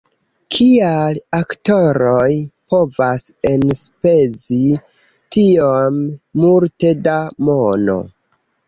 "Kial 0.55 1.19
aktoroj 1.39 2.31
povas 2.75 3.27
enspezi 3.51 4.61
tiom 5.37 6.03
multe 6.45 6.99
da 7.09 7.19
mono! 7.49 8.03